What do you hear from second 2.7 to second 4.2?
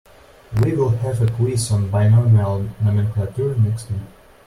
nomenclature next week.